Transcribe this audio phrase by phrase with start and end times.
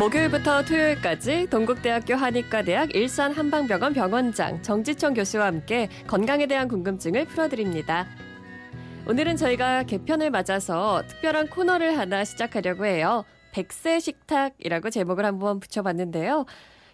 [0.00, 8.06] 목요일부터 토요일까지 동국대학교 한의과대학 일산 한방병원 병원장 정지청 교수와 함께 건강에 대한 궁금증을 풀어드립니다.
[9.06, 13.26] 오늘은 저희가 개편을 맞아서 특별한 코너를 하나 시작하려고 해요.
[13.52, 16.46] 백세 식탁이라고 제목을 한번 붙여봤는데요.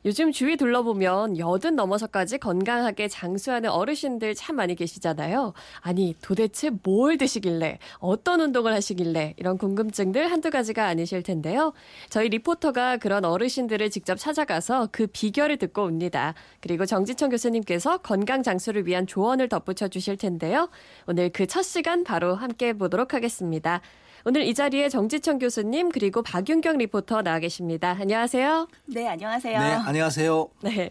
[0.07, 5.53] 요즘 주위 둘러보면 여든 넘어서까지 건강하게 장수하는 어르신들 참 많이 계시잖아요.
[5.81, 11.73] 아니, 도대체 뭘 드시길래, 어떤 운동을 하시길래, 이런 궁금증들 한두 가지가 아니실 텐데요.
[12.09, 16.35] 저희 리포터가 그런 어르신들을 직접 찾아가서 그 비결을 듣고 옵니다.
[16.61, 20.69] 그리고 정지청 교수님께서 건강 장수를 위한 조언을 덧붙여 주실 텐데요.
[21.09, 23.81] 오늘 그 첫 시간 바로 함께 보도록 하겠습니다.
[24.29, 27.97] 오늘 이 자리에 정지청 교수님 그리고 박윤경 리포터 나와 계십니다.
[28.01, 28.67] 안녕하세요.
[28.87, 29.61] 네, 안녕하세요.
[29.61, 30.49] 네, 안녕하세요.
[30.63, 30.91] 네.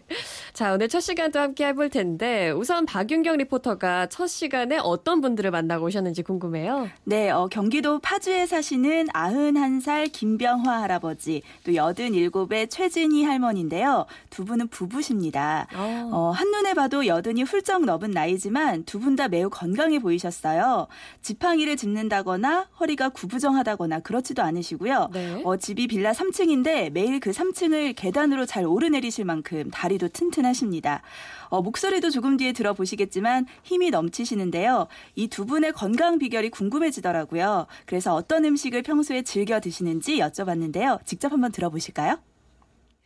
[0.54, 5.84] 자, 오늘 첫 시간도 함께 해볼 텐데 우선 박윤경 리포터가 첫 시간에 어떤 분들을 만나고
[5.84, 6.88] 오셨는지 궁금해요.
[7.04, 14.06] 네, 어, 경기도 파주에 사시는 91살 김병화 할아버지, 또 87의 최진희 할머니인데요.
[14.30, 15.66] 두 분은 부부십니다.
[15.74, 16.08] 어.
[16.10, 20.86] 어, 한눈에 봐도 여든이 훌쩍 넘은 나이지만 두 분 다 매우 건강해 보이셨어요.
[21.20, 25.10] 지팡이를 짚는다거나 허리가 구 부정하다거나 그렇지도 않으시고요.
[25.12, 25.42] 네.
[25.44, 31.02] 어, 집이 빌라 3층인데 매일 그 3층을 계단으로 잘 오르내리실 만큼 다리도 튼튼하십니다.
[31.48, 34.88] 어, 목소리도 조금 뒤에 들어보시겠지만 힘이 넘치시는데요.
[35.14, 37.66] 이 두 분의 건강 비결이 궁금해지더라고요.
[37.84, 41.04] 그래서 어떤 음식을 평소에 즐겨 드시는지 여쭤봤는데요.
[41.04, 42.18] 직접 한번 들어보실까요?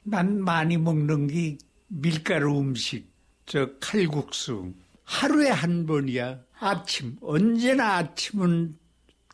[0.04, 3.10] 난 많이 먹는 게 밀가루 음식,
[3.46, 4.72] 저 칼국수.
[5.04, 6.38] 하루에 한 번이야.
[6.60, 7.16] 아침.
[7.20, 8.78] 언제나 아침은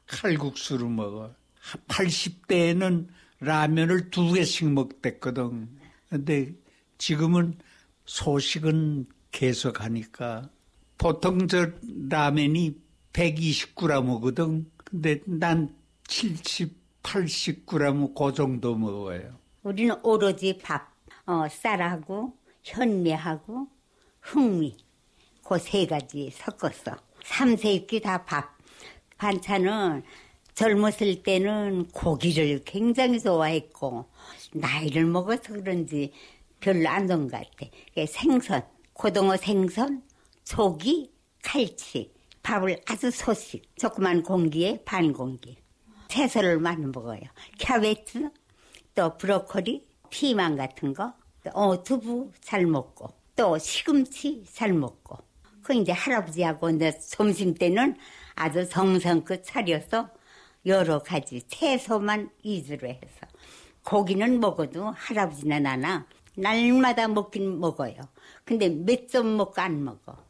[0.06, 1.34] 칼국수를 먹어.
[1.88, 3.08] 80대에는
[3.40, 5.68] 라면을 두 개씩 먹댔거든.
[6.08, 6.52] 근데
[6.98, 7.58] 지금은
[8.04, 10.48] 소식은 계속 하니까
[10.96, 11.70] 보통 저
[12.08, 12.76] 라면이
[13.12, 14.70] 120g 오거든.
[14.84, 15.74] 근데 난
[16.08, 19.36] 70, 80g 그 정도 먹어요.
[19.64, 20.92] 우리는 오로지 밥,
[21.26, 23.68] 어, 쌀하고 현미하고
[24.20, 24.76] 흑미
[25.44, 26.96] 그 세 가지 섞었어.
[27.24, 28.55] 삼세끼 다 밥.
[29.18, 30.02] 반찬은
[30.54, 34.08] 젊었을 때는 고기를 굉장히 좋아했고
[34.54, 36.12] 나이를 먹어서 그런지
[36.60, 37.70] 별로 안 좋은 것 같아.
[38.06, 38.62] 생선,
[38.94, 40.02] 고등어 생선,
[40.44, 41.12] 조기,
[41.42, 42.12] 칼치,
[42.42, 45.56] 밥을 아주 소식, 조그만 공기에 반 공기.
[46.08, 47.20] 채소를 많이 먹어요.
[47.58, 48.30] 캐베츠,
[48.94, 51.12] 또 브로콜리, 피망 같은 거,
[51.52, 55.18] 어, 두부 잘 먹고, 또 시금치 잘 먹고.
[55.66, 57.96] 그 이제 할아버지하고 이제 점심 때는
[58.36, 60.10] 아주 정성껏 차려서
[60.64, 63.26] 여러 가지 채소만 위주로 해서
[63.84, 66.06] 고기는 먹어도 할아버지나 나나
[66.36, 67.96] 날마다 먹긴 먹어요.
[68.44, 70.25] 근데 몇 점 먹고 안 먹어.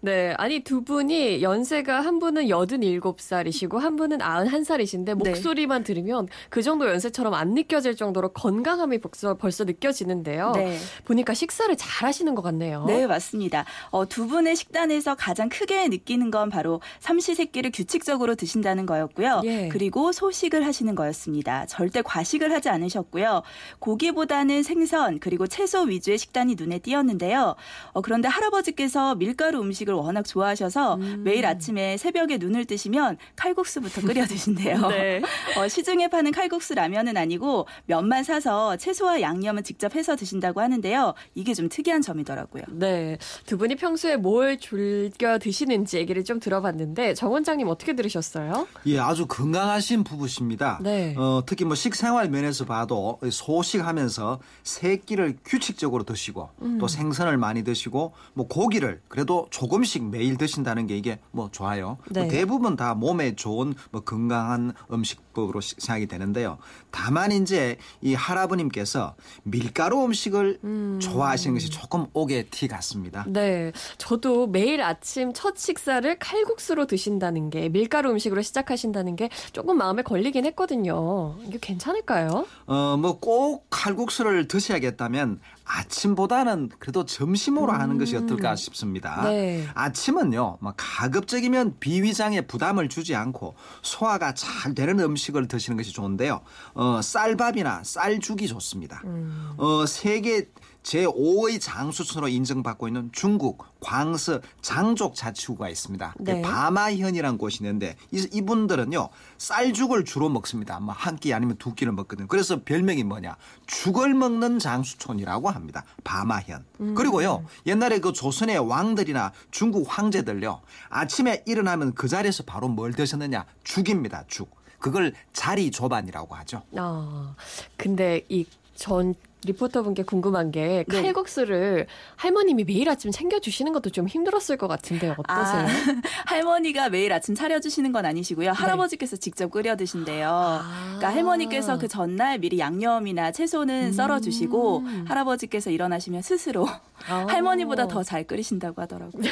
[0.00, 0.32] 네.
[0.38, 7.34] 아니, 두 분이 연세가 한 분은 87살이시고 한 분은 91살이신데 목소리만 들으면 그 정도 연세처럼
[7.34, 10.52] 안 느껴질 정도로 건강함이 벌써, 벌써 느껴지는데요.
[10.54, 10.78] 네.
[11.04, 12.84] 보니까 식사를 잘 하시는 것 같네요.
[12.86, 13.64] 네, 맞습니다.
[13.90, 19.42] 어, 두 분의 식단에서 가장 크게 느끼는 건 바로 삼시세끼를 규칙적으로 드신다는 거였고요.
[19.44, 19.68] 예.
[19.68, 21.66] 그리고 소식을 하시는 거였습니다.
[21.66, 23.42] 절대 과식을 하지 않으셨고요.
[23.80, 27.56] 고기보다는 생선 그리고 채소 위주의 식단이 눈에 띄었는데요.
[27.92, 31.22] 어, 그런데 할아버지께서 밀가루 음식 을 워낙 좋아하셔서 음.
[31.24, 34.88] 매일 아침에 새벽에 눈을 뜨시면 칼국수부터 끓여 드신대요.
[34.88, 35.22] 네.
[35.56, 41.14] 어, 시중에 파는 칼국수 라면은 아니고 면만 사서 채소와 양념은 직접 해서 드신다고 하는데요.
[41.34, 42.64] 이게 좀 특이한 점이더라고요.
[42.68, 43.18] 네.
[43.46, 48.66] 두 분이 평소에 뭘 즐겨 드시는지 얘기를 좀 들어봤는데 정 원장님 어떻게 들으셨어요?
[48.86, 50.78] 예, 아주 건강하신 부부십니다.
[50.82, 51.14] 네.
[51.16, 56.78] 어, 특히 뭐 식생활 면에서 봐도 소식하면서 세 끼를 규칙적으로 드시고 음.
[56.78, 61.98] 또 생선을 많이 드시고 뭐 고기를 그래도 조금 씩 매일 드신다는 게 이게 뭐 좋아요.
[62.10, 62.20] 네.
[62.22, 66.58] 뭐 대부분 다 몸에 좋은 뭐 건강한 음식법으로 시- 생각이 되는데요.
[66.90, 70.58] 다만 이제 이 할아버님께서 밀가루 음식을
[71.00, 73.24] 좋아하시는 것이 조금 옥의 티 같습니다.
[73.28, 73.72] 네.
[73.98, 80.44] 저도 매일 아침 첫 식사를 칼국수로 드신다는 게 밀가루 음식으로 시작하신다는 게 조금 마음에 걸리긴
[80.46, 81.36] 했거든요.
[81.46, 82.46] 이게 괜찮을까요?
[82.66, 89.22] 어, 뭐 꼭 칼국수를 드셔야겠다면 아침보다는 그래도 점심으로 하는 것이 어떨까 싶습니다.
[89.22, 89.24] 음.
[89.24, 89.66] 네.
[89.74, 96.40] 아침은요, 뭐 가급적이면 비위장에 부담을 주지 않고 소화가 잘 되는 음식을 드시는 것이 좋은데요.
[96.74, 99.02] 어, 쌀밥이나 쌀죽이 좋습니다.
[99.04, 99.52] 음.
[99.58, 100.48] 어, 세계
[100.82, 106.14] 제5의 장수촌으로 인정받고 있는 중국 광서 장족 자치구가 있습니다.
[106.20, 106.40] 네.
[106.42, 109.08] 바마현이라는 곳이 있는데 이, 이분들은요
[109.38, 110.80] 쌀죽을 주로 먹습니다.
[110.80, 112.28] 뭐 한 끼 아니면 두 끼를 먹거든요.
[112.28, 113.36] 그래서 별명이 뭐냐
[113.66, 115.84] 죽을 먹는 장수촌이라고 합니다.
[116.04, 116.64] 바마현.
[116.96, 124.24] 그리고요 옛날에 그 조선의 왕들이나 중국 황제들요 아침에 일어나면 그 자리에서 바로 뭘 드셨느냐 죽입니다.
[124.28, 124.56] 죽.
[124.78, 126.62] 그걸 자리 조반이라고 하죠.
[126.76, 127.34] 아,
[127.76, 128.46] 근데 이
[128.78, 129.12] 전
[129.44, 131.02] 리포터분께 궁금한 게 네.
[131.02, 131.86] 칼국수를
[132.16, 135.66] 할머님이 매일 아침 챙겨 주시는 것도 좀 힘들었을 것 같은데 어떠세요?
[135.66, 135.72] 네.
[136.26, 138.50] 아, 할머니가 매일 아침 차려주시는 건 아니시고요.
[138.50, 140.28] 할아버지께서 직접 끓여 드신대요.
[140.28, 140.84] 아.
[140.96, 143.92] 그러니까 할머니께서 그 전날 미리 양념이나 채소는 음.
[143.92, 146.66] 썰어주시고 할아버지께서 일어나시면 스스로
[147.08, 147.26] 아.
[147.28, 149.22] 할머니보다 더 잘 끓이신다고 하더라고요.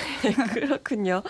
[0.53, 1.23] 그렇군요.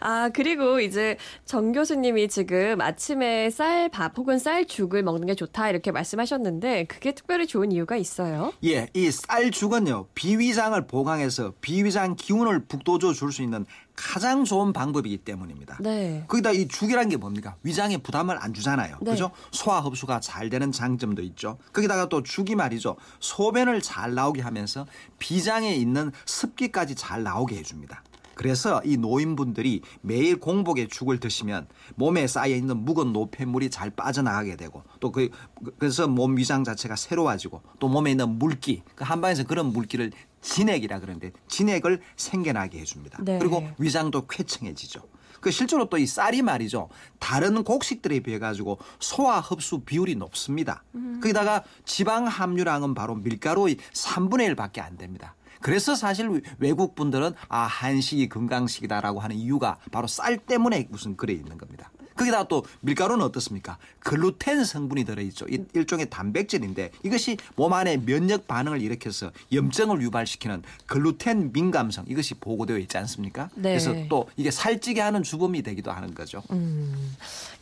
[0.00, 6.84] 아, 그리고 이제 정 교수님이 지금 아침에 쌀밥 혹은 쌀죽을 먹는 게 좋다 이렇게 말씀하셨는데
[6.84, 8.15] 그게 특별히 좋은 이유가 있어요?
[8.64, 15.78] 예, 이 쌀죽은요 비위장을 보강해서 비위장 기운을 북돋워 줄 수 있는 가장 좋은 방법이기 때문입니다.
[15.80, 16.24] 네.
[16.28, 17.56] 거기다 이 죽이란 게 뭡니까?
[17.62, 18.98] 위장에 부담을 안 주잖아요.
[19.00, 19.10] 네.
[19.12, 19.30] 그죠?
[19.52, 21.58] 소화 흡수가 잘 되는 장점도 있죠.
[21.72, 22.96] 거기다가 또 죽이 말이죠.
[23.20, 24.86] 소변을 잘 나오게 하면서
[25.18, 28.02] 비장에 있는 습기까지 잘 나오게 해줍니다.
[28.36, 31.66] 그래서 이 노인분들이 매일 공복에 죽을 드시면
[31.96, 35.30] 몸에 쌓여 있는 묵은 노폐물이 잘 빠져나가게 되고 또 그,
[35.78, 40.12] 그래서 몸 위장 자체가 새로워지고 또 몸에 있는 물기 그 한방에서 그런 물기를
[40.42, 43.20] 진액이라 그러는데 진액을 생겨나게 해줍니다.
[43.22, 43.38] 네.
[43.38, 45.00] 그리고 위장도 쾌청해지죠.
[45.40, 46.88] 그 실제로 또 이 쌀이 말이죠.
[47.18, 50.84] 다른 곡식들에 비해 가지고 소화 흡수 비율이 높습니다.
[51.22, 55.34] 거기다가 지방 함유량은 바로 밀가루의 3분의 1밖에 안 됩니다.
[55.66, 61.58] 그래서 사실 외국 분들은 아 한식이 건강식이다라고 하는 이유가 바로 쌀 때문에 무슨 그래 있는
[61.58, 61.90] 겁니다.
[62.14, 63.76] 거기다가 또 밀가루는 어떻습니까?
[63.98, 65.46] 글루텐 성분이 들어있죠.
[65.50, 72.78] 이 일종의 단백질인데 이것이 몸 안에 면역 반응을 일으켜서 염증을 유발시키는 글루텐 민감성 이것이 보고되어
[72.78, 73.50] 있지 않습니까?
[73.54, 73.70] 네.
[73.70, 76.42] 그래서 또 이게 살찌게 하는 주범이 되기도 하는 거죠.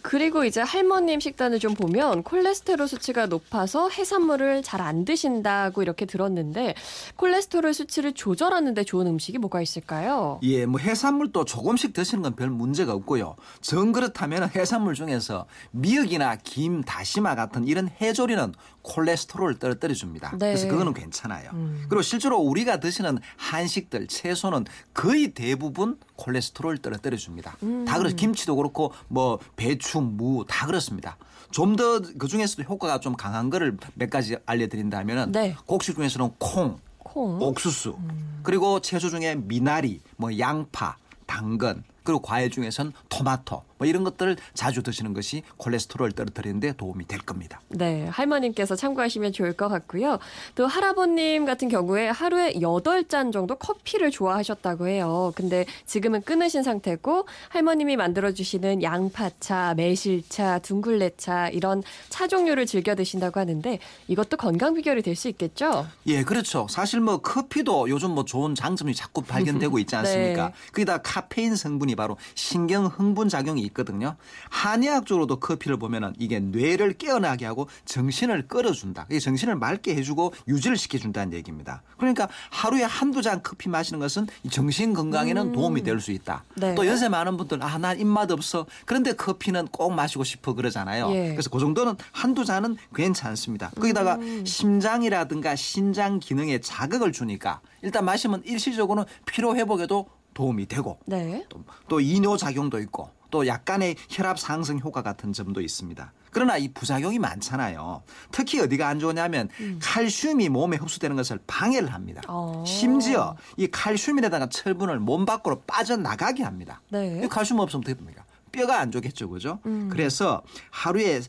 [0.03, 6.75] 그리고 이제 할머님 식단을 좀 보면 콜레스테롤 수치가 높아서 해산물을 잘 안 드신다고 이렇게 들었는데
[7.17, 10.41] 콜레스테롤 수치 를 조절하는데 좋은 음식이 뭐가 있을까요?
[10.43, 13.37] 예, 뭐 해산물도 조금씩 드시는 건 별 문제가 없고요.
[13.61, 18.53] 정 그렇다면 해산물 중에서 미역이나 김, 다시마 같은 이런 해조리는
[18.83, 20.31] 콜레스테롤을 떨어뜨려 줍니다.
[20.33, 20.49] 네.
[20.49, 21.51] 그래서 그거는 괜찮아요.
[21.89, 27.57] 그리고 실제로 우리가 드시는 한식들, 채소는 거의 대부분 콜레스테롤을 떨어뜨려 줍니다.
[27.87, 28.17] 다 그렇죠.
[28.17, 31.17] 김치도 그렇고 뭐 배추, 무 다 그렇습니다.
[31.53, 35.55] 좀 더 그 중에서도 효과가 좀 강한 거를 몇 가지 알려드린다면은 네.
[35.67, 36.79] 곡식 중에서는 콩,
[37.15, 37.41] 콩.
[37.41, 37.97] 옥수수.
[38.43, 40.97] 그리고 채소 중에 미나리, 뭐 양파,
[41.27, 47.07] 당근 그리고 과일 중에선 토마토 뭐 이런 것들을 자주 드시는 것이 콜레스테롤을 떨어뜨리는 데 도움이
[47.07, 47.61] 될 겁니다.
[47.69, 50.19] 네, 할머님께서 참고하시면 좋을 것 같고요.
[50.55, 55.33] 또 할아버님 같은 경우에 하루에 8잔 정도 커피를 좋아하셨다고 해요.
[55.35, 63.41] 근데 지금은 끊으신 상태고 할머님이 만들어 주시는 양파차, 매실차, 둥글레차 이런 차 종류를 즐겨 드신다고
[63.41, 63.79] 하는데
[64.09, 65.87] 이것도 건강 비결이 될 수 있겠죠?
[66.07, 66.67] 예, 그렇죠.
[66.69, 70.49] 사실 뭐 커피도 요즘 뭐 좋은 장점이 자꾸 발견되고 있지 않습니까?
[70.49, 70.53] 네.
[70.73, 74.17] 거기다 카페인 성분이 바로 신경 흥분 작용이 있거든요.
[74.51, 79.07] 한의학적으로도 커피를 보면은 이게 뇌를 깨어나게 하고 정신을 끌어준다.
[79.11, 81.83] 이게 정신을 맑게 해주고 유지를 시켜준다는 얘기입니다.
[81.99, 86.45] 그러니까 하루에 한두 잔 커피 마시는 것은 이 정신 건강에는 도움이 될 수 있다.
[86.57, 86.75] 네.
[86.75, 88.67] 또 연세 많은 분들 아, 난 입맛 없어.
[88.85, 91.09] 그런데 커피는 꼭 마시고 싶어 그러잖아요.
[91.13, 91.31] 예.
[91.31, 93.71] 그래서 그 정도는 한두 잔은 괜찮습니다.
[93.71, 101.47] 거기다가 심장이라든가 신장 기능에 자극을 주니까 일단 마시면 일시적으로는 피로 회복에도 도움이 되고 네.
[101.49, 106.13] 또, 또 이뇨 작용도 있고 또 약간의 혈압 상승 효과 같은 점도 있습니다.
[106.31, 108.05] 그러나 이 부작용이 많잖아요.
[108.31, 109.49] 특히 어디가 안 좋으냐면
[109.83, 112.23] 칼슘이 몸에 흡수되는 것을 방해를 합니다.
[112.29, 112.63] 어.
[112.65, 116.81] 심지어 이 칼슘이라든가 철분을 몸 밖으로 빠져나가게 합니다.
[116.91, 117.23] 네.
[117.25, 118.23] 이 칼슘 없으면 어떻게 됩니까?
[118.53, 119.59] 뼈가 안 좋겠죠, 그죠?
[119.67, 119.89] 음.
[119.91, 121.21] 그래서 하루에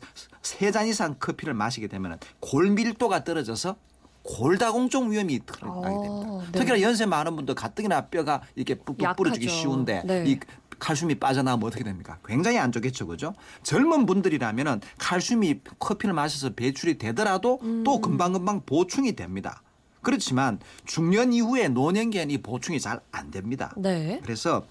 [0.42, 3.74] 세 잔 이상 커피를 마시게 되면 골밀도가 떨어져서
[4.22, 6.28] 골다공증 위험이 드러나게 됩니다.
[6.28, 6.58] 어, 네.
[6.60, 9.48] 특히나 연세 많은 분들 가뜩이나 뼈가 이렇게 뿍뿍 부러지기.
[9.48, 10.24] 쉬운데 네.
[10.26, 10.38] 이
[10.78, 12.18] 칼슘이 빠져나오면 어떻게 됩니까?
[12.24, 13.34] 굉장히 안 좋겠죠, 그죠?
[13.62, 17.82] 젊은 분들이라면은 칼슘이 커피를 마셔서 배출이 되더라도 음.
[17.84, 19.62] 또 금방금방 보충이 됩니다.
[20.02, 23.74] 그렇지만 중년 이후에 노년기에는 이 보충이 잘 안 됩니다.
[23.76, 24.20] 네.
[24.22, 24.64] 그래서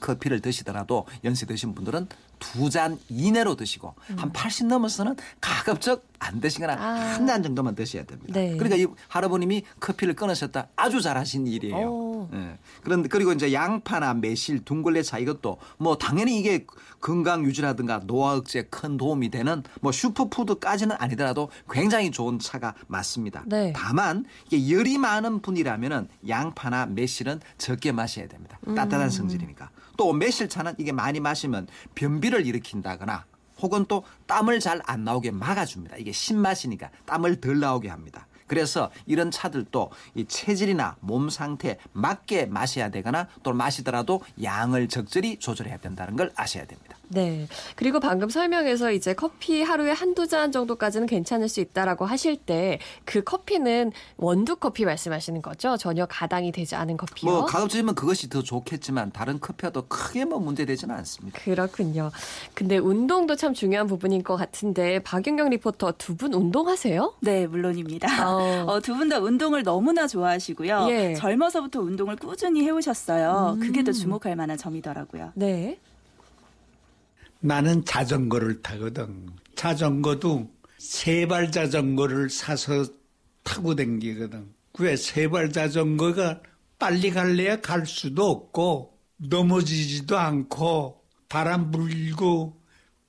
[0.00, 2.08] 커피를 드시더라도 연세 드신 분들은
[2.40, 6.78] 두 잔 이내로 드시고 한80 넘어서는 가급적 안 드시거나 음.
[6.78, 7.14] 아.
[7.14, 8.32] 한잔 정도만 드셔야 됩니다.
[8.34, 8.56] 네.
[8.56, 11.86] 그러니까 이 할아버님이 커피를 끊으셨다 아주 잘하신 일이에요.
[11.88, 12.13] 오.
[12.32, 12.58] 예.
[12.82, 16.66] 그런데 그리고 이제 양파나 매실, 둥글레차 이것도 뭐 당연히 이게
[17.00, 23.42] 건강 유지라든가 노화 억제에 큰 도움이 되는 뭐 슈퍼푸드까지는 아니더라도 굉장히 좋은 차가 맞습니다.
[23.46, 23.72] 네.
[23.74, 28.58] 다만 이게 열이 많은 분이라면은 양파나 매실은 적게 마셔야 됩니다.
[28.66, 28.74] 음.
[28.74, 29.70] 따뜻한 성질이니까.
[29.96, 33.24] 또 매실차는 이게 많이 마시면 변비를 일으킨다거나
[33.62, 35.96] 혹은 또 땀을 잘 안 나오게 막아줍니다.
[35.96, 38.26] 이게 신맛이니까 땀을 덜 나오게 합니다.
[38.46, 45.78] 그래서 이런 차들도 이 체질이나 몸 상태에 맞게 마셔야 되거나 또 마시더라도 양을 적절히 조절해야
[45.78, 46.96] 된다는 걸 아셔야 됩니다.
[47.08, 47.46] 네.
[47.76, 53.22] 그리고 방금 설명에서 이제 커피 하루에 한두 잔 정도까지는 괜찮을 수 있다라고 하실 때 그
[53.22, 55.76] 커피는 원두 커피 말씀하시는 거죠?
[55.76, 57.30] 전혀 가당이 되지 않은 커피요?
[57.30, 61.40] 뭐 가급적이면 그것이 더 좋겠지만 다른 커피와 도 크게 뭐 문제되지는 않습니다.
[61.42, 62.10] 그렇군요.
[62.54, 67.14] 근데 운동도 참 중요한 부분인 것 같은데 박윤경 리포터 두 분 운동하세요?
[67.20, 68.30] 네, 물론입니다.
[68.30, 68.64] 어.
[68.70, 70.86] 어, 두분 다 운동을 너무나 좋아하시고요.
[70.90, 71.14] 예.
[71.14, 73.58] 젊어서부터 운동을 꾸준히 해오셨어요.
[73.60, 73.84] 그게 음.
[73.84, 75.32] 더 주목할 만한 점이더라고요.
[75.34, 75.78] 네.
[77.44, 79.28] 나는 자전거를 타거든.
[79.54, 82.86] 자전거도 세발 자전거를 사서
[83.42, 84.48] 타고 댕기거든.
[84.78, 86.40] 왜 세발 자전거가
[86.78, 92.58] 빨리 갈래야 갈 수도 없고 넘어지지도 않고 바람 불고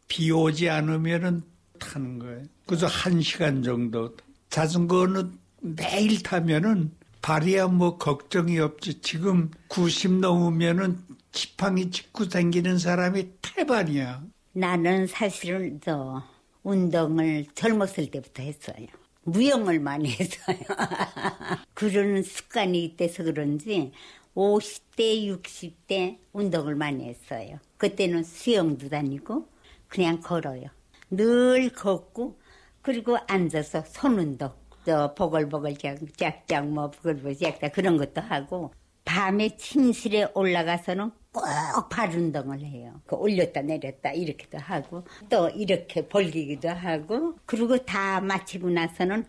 [0.09, 1.41] 비 오지 않으면은
[1.79, 2.43] 타는 거예요.
[2.65, 4.17] 그래서 한 시간 정도.
[4.49, 8.99] 자전거는 매일 타면은 발이야 뭐 걱정이 없지.
[8.99, 10.99] 지금 90 넘으면은
[11.35, 14.23] 지팡이 짚고 다니는 사람이 태반이야.
[14.53, 16.23] 나는 사실은 저
[16.63, 18.87] 운동을 젊었을 때부터 했어요.
[19.23, 20.57] 무용을 많이 했어요.
[21.73, 23.91] 그런 습관이 있대서 그런지
[24.33, 27.59] 50대, 60대 운동을 많이 했어요.
[27.77, 29.47] 그때는 수영도 다니고
[29.89, 30.69] 그냥 걸어요.
[31.11, 32.39] 늘 걷고
[32.81, 34.53] 그리고 앉아서 손 운동.
[34.85, 35.75] 저 보글보글
[36.15, 38.71] 짝짝 뭐 보글보글 짝짝 그런 것도 하고
[39.15, 42.99] 밤에 침실에 올라가서는 꼭 발 운동을 해요.
[43.05, 49.25] 그 올렸다 내렸다 이렇게도 하고 또 이렇게 벌기기도 하고 그리고 다 마치고 나서는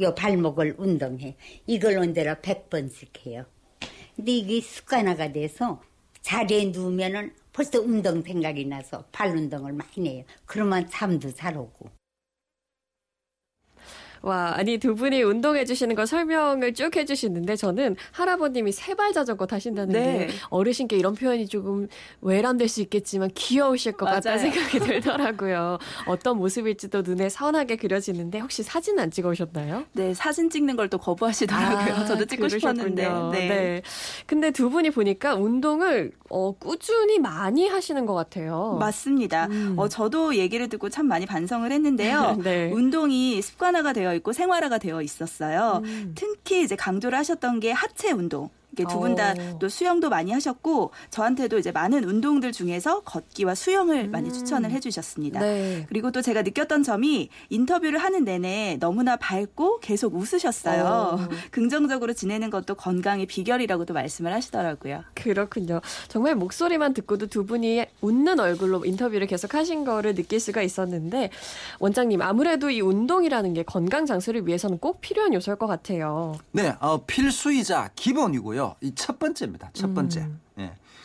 [0.00, 1.36] 요 발목을 운동해.
[1.66, 3.44] 이걸 언제나 100번씩 해요.
[4.16, 5.82] 근데 이게 습관화가 돼서
[6.22, 10.24] 자리에 누우면은 벌써 운동 생각이 나서 발 운동을 많이 해요.
[10.46, 11.87] 그러면 잠도 잘 오고.
[14.22, 19.92] 와, 아니 두 분이 운동해 주시는 거 설명을 쭉 해주시는데 저는 할아버님이 세발 자전거 타신다는
[19.92, 20.28] 게 네.
[20.50, 21.86] 어르신께 이런 표현이 조금
[22.22, 24.52] 외람될 수 있겠지만 귀여우실 것 같다는 맞아요.
[24.52, 25.78] 생각이 들더라고요.
[26.06, 29.84] 어떤 모습일지도 눈에 선하게 그려지는데 혹시 사진 안 찍어오셨나요?
[29.92, 31.94] 네, 사진 찍는 걸 또 거부하시더라고요.
[31.96, 33.02] 아, 저도 찍고 싶었는데.
[33.04, 33.30] 그러셨군요.
[33.32, 33.82] 네.
[34.26, 38.78] 근데 두 분이 보니까 운동을 어, 꾸준히 많이 하시는 것 같아요.
[38.80, 39.48] 맞습니다.
[39.50, 39.74] 음.
[39.76, 42.38] 어, 저도 얘기를 듣고 참 많이 반성을 했는데요.
[42.44, 42.70] 네.
[42.72, 45.82] 운동이 습관화가 되어 있고 생활화가 되어 있었어요.
[45.84, 46.12] 음.
[46.14, 48.50] 특히 이제 강조를 하셨던 게 하체 운동.
[48.76, 49.58] 두 분다 어.
[49.58, 54.32] 또 수영도 많이 하셨고 저한테도 이제 많은 운동들 중에서 걷기와 수영을 많이 음.
[54.32, 55.40] 추천을 해주셨습니다.
[55.40, 55.86] 네.
[55.88, 60.84] 그리고 또 제가 느꼈던 점이 인터뷰를 하는 내내 너무나 밝고 계속 웃으셨어요.
[60.84, 61.18] 어.
[61.50, 65.04] 긍정적으로 지내는 것도 건강의 비결이라고도 말씀을 하시더라고요.
[65.14, 65.80] 그렇군요.
[66.08, 71.30] 정말 목소리만 듣고도 두 분이 웃는 얼굴로 인터뷰를 계속 하신 거를 느낄 수가 있었는데
[71.78, 76.36] 원장님 아무래도 이 운동이라는 게 건강 장수를 위해서는 꼭 필요한 요소일 것 같아요.
[76.52, 78.57] 네, 어, 필수이자 기본이고요.
[78.82, 79.70] 이 첫 번째입니다.
[79.72, 80.20] 첫 번째.
[80.20, 80.40] 음.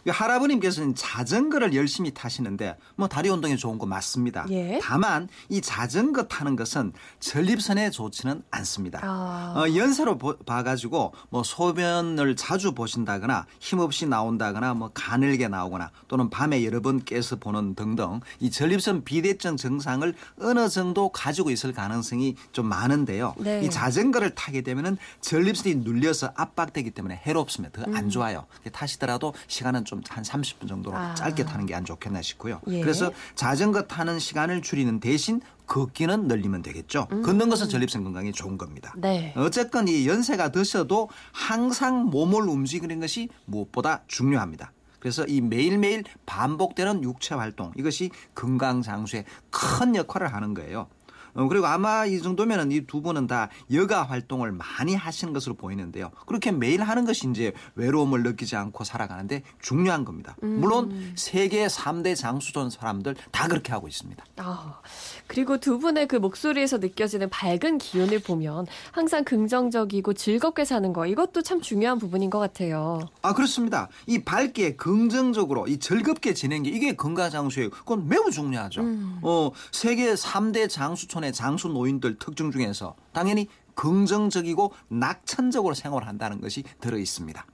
[0.05, 0.11] 예.
[0.11, 4.45] 그 할아버님께서는 자전거를 열심히 타시는데 뭐 다리 운동에 좋은 거 맞습니다.
[4.51, 4.79] 예.
[4.81, 8.99] 다만 이 자전거 타는 것은 전립선에 좋지는 않습니다.
[9.03, 9.53] 아.
[9.55, 16.63] 어, 연세로 보- 봐가지고 뭐 소변을 자주 보신다거나 힘없이 나온다거나 뭐 가늘게 나오거나 또는 밤에
[16.65, 22.67] 여러 번 깨서 보는 등등 이 전립선 비대증 증상을 어느 정도 가지고 있을 가능성이 좀
[22.67, 23.35] 많은데요.
[23.37, 23.61] 네.
[23.63, 27.83] 이 자전거를 타게 되면은 전립선이 눌려서 압박되기 때문에 해롭습니다.
[27.85, 28.45] 더안 좋아요.
[28.71, 31.01] 타시더라도 시간은 좀한 30분 정도로 음.
[31.01, 31.15] 아.
[31.15, 32.61] 짧게 타는 게 안 좋겠나 싶고요.
[32.67, 32.81] 예.
[32.81, 37.07] 그래서 자전거 타는 시간을 줄이는 대신 걷기는 늘리면 되겠죠.
[37.07, 38.93] 걷는 것은 전립선 건강에 좋은 겁니다.
[38.97, 39.01] 음.
[39.01, 39.33] 네.
[39.35, 44.71] 어쨌건 이 연세가 드셔도 항상 몸을 움직이는 것이 무엇보다 중요합니다.
[44.99, 50.87] 그래서 이 매일매일 반복되는 육체 활동 이것이 건강 장수에 큰 역할을 하는 거예요.
[51.35, 56.11] 어, 그리고 아마 이 정도면은 이 두 분은 다 여가 활동을 많이 하시는 것으로 보이는데요.
[56.27, 60.35] 그렇게 매일 하는 것이 이제 외로움을 느끼지 않고 살아가는데 중요한 겁니다.
[60.41, 64.23] 물론 세계 3대 장수전 사람들 다 그렇게 하고 있습니다.
[64.37, 64.79] 아,
[65.27, 71.41] 그리고 두 분의 그 목소리에서 느껴지는 밝은 기운을 보면 항상 긍정적이고 즐겁게 사는 거 이것도
[71.41, 72.99] 참 중요한 부분인 것 같아요.
[73.21, 73.87] 아 그렇습니다.
[74.07, 77.69] 이 밝게 긍정적으로 이 즐겁게 지내는 게 이게 건강 장수예요.
[77.69, 78.81] 그건 매우 중요하죠.
[79.21, 86.97] 어 세계 3대 장수촌 의 장수 노인들 특징 중에서 당연히 긍정적이고 낙천적으로 생활한다는 것이 들어
[86.97, 87.45] 있습니다.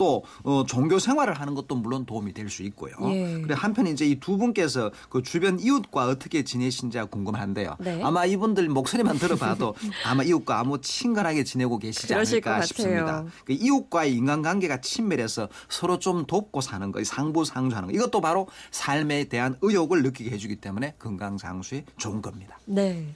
[0.00, 0.04] 예.
[0.04, 2.92] 또 어, 종교 생활을 하는 것도 물론 도움이 될 수 있고요.
[3.12, 3.40] 예.
[3.42, 7.76] 그래 한편 이제 이 두 분께서 그 주변 이웃과 어떻게 지내신지가 궁금한데요.
[7.80, 8.02] 네.
[8.02, 9.74] 아마 이분들 목소리만 들어봐도
[10.06, 12.62] 아마 이웃과 아무 친근하게 지내고 계시지 않을까.
[12.62, 13.24] 싶습니다.
[13.44, 19.56] 그 이웃과의 인간관계가 친밀해서 서로 좀 돕고 사는 거, 상부상조하는 거 이것도 바로 삶에 대한
[19.62, 22.58] 의욕을 느끼게 해주기 때문에 건강 장수에 좋은 겁니다.
[22.66, 23.14] 네.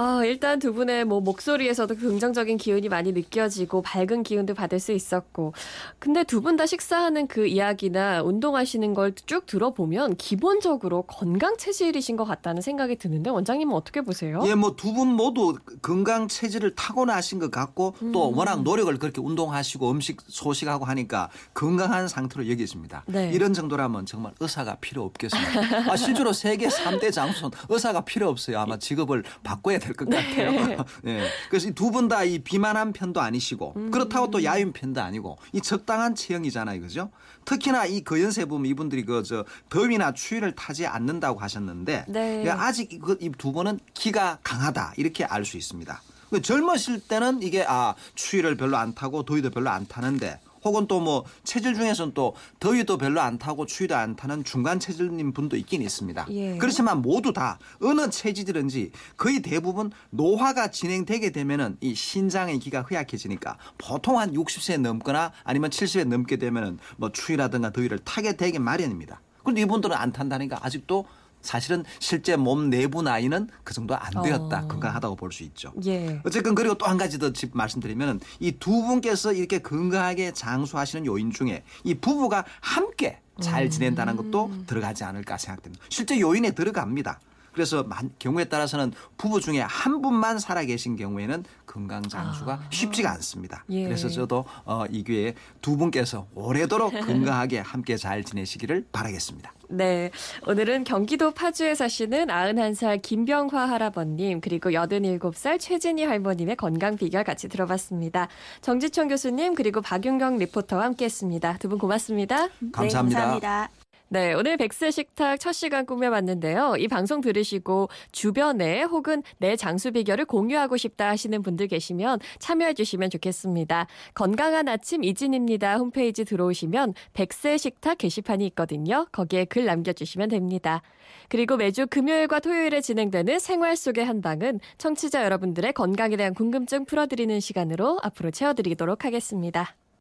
[0.00, 5.52] 아, 일단 두 분의 뭐 목소리에서도 긍정적인 기운이 많이 느껴지고 밝은 기운도 받을 수 있었고.
[5.98, 12.24] 근데 두 분 다 식사하는 그 이야기나 운동하시는 걸 쭉 들어보면 기본적으로 건강 체질이신 것
[12.24, 14.40] 같다는 생각이 드는데 원장님은 어떻게 보세요?
[14.46, 18.38] 예, 뭐 두 분 모두 건강 체질을 타고나신 것 같고 또 음.
[18.38, 23.02] 워낙 노력을 그렇게 운동하시고 음식 소식하고 하니까 건강한 상태로 여기십니다.
[23.06, 23.30] 네.
[23.34, 25.90] 이런 정도라면 정말 의사가 필요 없겠습니다.
[25.92, 28.60] 아, 실제로 세계 3대 장수는 의사가 필요 없어요.
[28.60, 30.84] 아마 직업을 바꿔야 될것 같아요.
[31.02, 31.26] 네.
[31.50, 33.90] 그래서 두 분 다 이 비만한 편도 아니시고 음.
[33.90, 36.80] 그렇다고 또 야윈 편도 아니고 이 적당한 체형이잖아요.
[36.80, 37.10] 그죠?
[37.44, 42.42] 특히나 이 거연세 보면 이분들이 그 저 더위나 추위를 타지 않는다고 하셨는데 네.
[42.42, 46.00] 그러니까 아직 이 두 분은 기가 강하다 이렇게 알 수 있습니다.
[46.30, 50.98] 그 젊으실 때는 이게 아 추위를 별로 안 타고 더위도 별로 안 타는데 혹은 또
[50.98, 55.80] 뭐 체질 중에서는 또 더위도 별로 안 타고 추위도 안 타는 중간 체질인 분도 있긴
[55.80, 56.26] 있습니다.
[56.30, 56.56] 예.
[56.58, 64.18] 그렇지만 모두 다 어느 체질이든지 거의 대부분 노화가 진행되게 되면은 이 신장의 기가 허약해지니까 보통
[64.18, 69.20] 한 60세 넘거나 아니면 70세 넘게 되면은 뭐 추위라든가 더위를 타게 되기 마련입니다.
[69.44, 71.06] 그런데 이분들은 안 탄다니까 아직도
[71.42, 74.64] 사실은 실제 몸 내부 나이는 그 정도 안 되었다.
[74.64, 74.68] 어.
[74.68, 75.72] 건강하다고 볼 수 있죠.
[75.86, 76.20] 예.
[76.24, 81.30] 어쨌든 그리고 또 한 가지 더 짚- 말씀드리면 이 두 분께서 이렇게 건강하게 장수하시는 요인
[81.30, 85.84] 중에 이 부부가 함께 잘 지낸다는 것도 들어가지 않을까 생각됩니다.
[85.90, 87.20] 실제 요인에 들어갑니다.
[87.52, 92.60] 그래서 만- 경우에 따라서는 부부 중에 한 분만 살아 계신 경우에는 건강 장수가 아.
[92.70, 93.64] 쉽지가 않습니다.
[93.70, 93.84] 예.
[93.84, 99.52] 그래서 저도 어, 이 기회에 두 분께서 오래도록 건강하게 함께 잘 지내시기를 바라겠습니다.
[99.70, 100.10] 네.
[100.46, 108.28] 오늘은 경기도 파주에 사시는 91살 김병화 할아버님, 그리고 87살 최진희 할머님의 건강 비결 같이 들어봤습니다.
[108.62, 111.58] 정지총 교수님, 그리고 박윤경 리포터와 함께 했습니다.
[111.58, 112.48] 두 분 고맙습니다.
[112.72, 112.80] 감사합니다.
[112.80, 113.68] 네, 감사합니다.
[114.10, 116.76] 네, 오늘 백세 식탁 첫 시간 꾸며봤는데요.
[116.78, 123.10] 이 방송 들으시고 주변에 혹은 내 장수 비결을 공유하고 싶다 하시는 분들 계시면 참여해 주시면
[123.10, 123.86] 좋겠습니다.
[124.14, 125.76] 건강한 아침 이진입니다.
[125.76, 129.06] 홈페이지 들어오시면 백세 식탁 게시판이 있거든요.
[129.12, 130.80] 거기에 글 남겨주시면 됩니다.
[131.28, 137.98] 그리고 매주 금요일과 토요일에 진행되는 생활 속의 한방은 청취자 여러분들의 건강에 대한 궁금증 풀어드리는 시간으로
[138.02, 139.76] 앞으로 채워드리도록 하겠습니다.